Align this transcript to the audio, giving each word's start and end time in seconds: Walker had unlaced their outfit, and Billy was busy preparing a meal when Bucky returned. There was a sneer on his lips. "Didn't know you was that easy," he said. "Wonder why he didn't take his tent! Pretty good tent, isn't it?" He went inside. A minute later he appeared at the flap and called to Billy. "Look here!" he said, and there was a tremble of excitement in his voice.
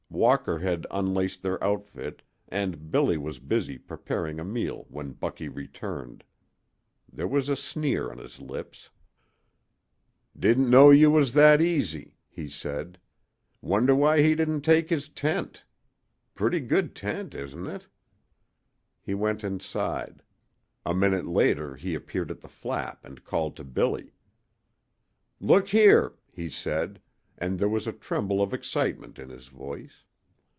Walker 0.13 0.59
had 0.59 0.85
unlaced 0.91 1.41
their 1.41 1.63
outfit, 1.63 2.21
and 2.49 2.91
Billy 2.91 3.17
was 3.17 3.39
busy 3.39 3.77
preparing 3.77 4.39
a 4.39 4.43
meal 4.43 4.85
when 4.89 5.13
Bucky 5.13 5.47
returned. 5.47 6.25
There 7.11 7.29
was 7.29 7.47
a 7.47 7.55
sneer 7.55 8.11
on 8.11 8.17
his 8.17 8.41
lips. 8.41 8.89
"Didn't 10.37 10.69
know 10.69 10.91
you 10.91 11.09
was 11.09 11.31
that 11.33 11.61
easy," 11.61 12.17
he 12.29 12.49
said. 12.49 12.99
"Wonder 13.61 13.95
why 13.95 14.21
he 14.21 14.35
didn't 14.35 14.61
take 14.61 14.89
his 14.89 15.07
tent! 15.07 15.63
Pretty 16.35 16.59
good 16.59 16.93
tent, 16.93 17.33
isn't 17.33 17.65
it?" 17.65 17.87
He 19.01 19.13
went 19.13 19.45
inside. 19.45 20.21
A 20.85 20.93
minute 20.93 21.25
later 21.25 21.77
he 21.77 21.95
appeared 21.95 22.29
at 22.31 22.41
the 22.41 22.49
flap 22.49 23.05
and 23.05 23.23
called 23.23 23.55
to 23.55 23.63
Billy. 23.63 24.11
"Look 25.39 25.69
here!" 25.69 26.15
he 26.29 26.49
said, 26.49 27.01
and 27.39 27.57
there 27.57 27.67
was 27.67 27.87
a 27.87 27.91
tremble 27.91 28.39
of 28.39 28.53
excitement 28.53 29.17
in 29.17 29.29
his 29.29 29.47
voice. 29.47 30.03